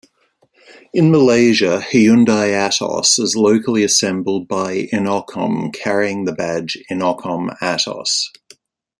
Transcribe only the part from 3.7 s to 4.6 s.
assembled